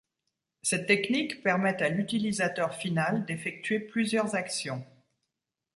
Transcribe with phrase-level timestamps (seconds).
[0.63, 4.83] Cette technique permet à l'utilisateur final d'effectuer plusieurs actions.